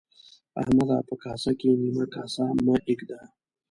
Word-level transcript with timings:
احمده! 0.61 0.97
په 1.09 1.15
کاسه 1.23 1.51
کې 1.59 1.69
نيمه 1.81 2.05
کاسه 2.15 2.45
مه 2.65 2.75
اېږده. 2.89 3.19